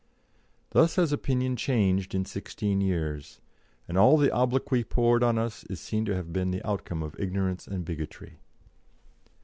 Thus 0.71 0.95
has 0.95 1.11
opinion 1.13 1.55
changed 1.55 2.15
in 2.15 2.25
sixteen 2.25 2.81
years, 2.81 3.39
and 3.87 3.99
all 3.99 4.17
the 4.17 4.31
obloquy 4.33 4.83
poured 4.83 5.21
on 5.21 5.37
us 5.37 5.63
is 5.65 5.79
seen 5.79 6.05
to 6.05 6.15
have 6.15 6.33
been 6.33 6.49
the 6.49 6.67
outcome 6.67 7.03
of 7.03 7.15
ignorance 7.19 7.67
and 7.67 7.85
bigotry. 7.85 8.39